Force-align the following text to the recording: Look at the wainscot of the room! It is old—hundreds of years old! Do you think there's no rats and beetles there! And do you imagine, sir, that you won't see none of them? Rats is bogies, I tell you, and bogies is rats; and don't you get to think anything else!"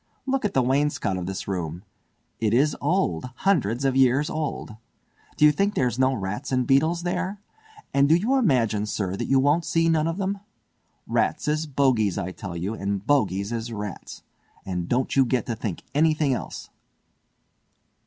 Look 0.25 0.43
at 0.45 0.55
the 0.55 0.63
wainscot 0.63 1.15
of 1.15 1.27
the 1.27 1.43
room! 1.45 1.83
It 2.39 2.55
is 2.55 2.75
old—hundreds 2.81 3.85
of 3.85 3.95
years 3.95 4.31
old! 4.31 4.75
Do 5.37 5.45
you 5.45 5.51
think 5.51 5.75
there's 5.75 5.99
no 5.99 6.15
rats 6.15 6.51
and 6.51 6.65
beetles 6.65 7.03
there! 7.03 7.39
And 7.93 8.09
do 8.09 8.15
you 8.15 8.33
imagine, 8.39 8.87
sir, 8.87 9.15
that 9.15 9.27
you 9.27 9.39
won't 9.39 9.63
see 9.63 9.89
none 9.89 10.07
of 10.07 10.17
them? 10.17 10.39
Rats 11.05 11.47
is 11.47 11.67
bogies, 11.67 12.17
I 12.17 12.31
tell 12.31 12.57
you, 12.57 12.73
and 12.73 13.05
bogies 13.05 13.51
is 13.51 13.71
rats; 13.71 14.23
and 14.65 14.89
don't 14.89 15.15
you 15.15 15.23
get 15.23 15.45
to 15.45 15.55
think 15.55 15.83
anything 15.93 16.33
else!" 16.33 16.71